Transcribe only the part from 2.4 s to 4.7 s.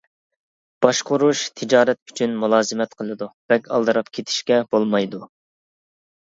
مۇلازىمەت قىلىدۇ، بەك ئالدىراپ كېتىشكە